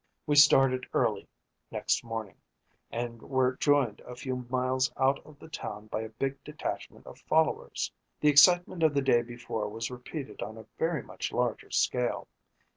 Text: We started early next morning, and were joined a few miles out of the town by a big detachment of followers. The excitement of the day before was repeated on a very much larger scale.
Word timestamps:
We 0.25 0.35
started 0.35 0.87
early 0.95 1.27
next 1.69 2.03
morning, 2.03 2.37
and 2.89 3.21
were 3.21 3.55
joined 3.57 3.99
a 3.99 4.15
few 4.15 4.47
miles 4.49 4.91
out 4.97 5.23
of 5.23 5.37
the 5.37 5.47
town 5.47 5.89
by 5.91 6.01
a 6.01 6.09
big 6.09 6.43
detachment 6.43 7.05
of 7.05 7.19
followers. 7.19 7.91
The 8.19 8.27
excitement 8.29 8.81
of 8.81 8.95
the 8.95 9.03
day 9.03 9.21
before 9.21 9.69
was 9.69 9.91
repeated 9.91 10.41
on 10.41 10.57
a 10.57 10.65
very 10.79 11.03
much 11.03 11.31
larger 11.31 11.69
scale. 11.69 12.27